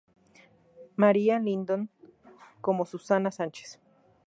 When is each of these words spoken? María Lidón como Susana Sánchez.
María 0.95 1.37
Lidón 1.37 1.91
como 2.59 2.87
Susana 2.87 3.29
Sánchez. 3.29 3.79